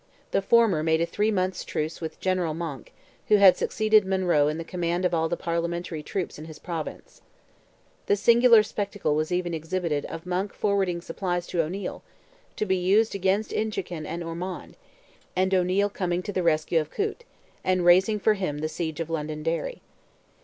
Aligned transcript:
The 0.31 0.41
former 0.41 0.81
made 0.81 0.99
a 0.99 1.05
three 1.05 1.29
months' 1.29 1.63
truce 1.63 2.01
with 2.01 2.19
General 2.19 2.55
Monck, 2.55 2.91
who 3.27 3.35
had 3.35 3.55
succeeded 3.55 4.03
Monroe 4.03 4.47
in 4.47 4.57
the 4.57 4.63
command 4.63 5.05
of 5.05 5.13
all 5.13 5.29
the 5.29 5.37
Parliamentary 5.37 6.01
troops 6.01 6.39
in 6.39 6.45
his 6.45 6.57
province. 6.57 7.21
The 8.07 8.15
singular 8.15 8.63
spectacle 8.63 9.13
was 9.13 9.31
even 9.31 9.53
exhibited 9.53 10.05
of 10.05 10.25
Monck 10.25 10.55
forwarding 10.55 11.01
supplies 11.01 11.45
to 11.53 11.61
O'Neil, 11.61 12.01
to 12.55 12.65
be 12.65 12.77
used 12.77 13.13
against 13.13 13.53
Inchiquin 13.53 14.07
and 14.07 14.23
Ormond, 14.23 14.75
and 15.35 15.53
O'Neil 15.53 15.87
coining 15.87 16.23
to 16.23 16.33
the 16.33 16.41
rescue 16.41 16.81
of 16.81 16.89
Coote, 16.89 17.23
and 17.63 17.85
raising 17.85 18.19
for 18.19 18.33
him 18.33 18.57
the 18.57 18.69
siege 18.69 18.99
of 18.99 19.07
Londonderry. 19.11 19.83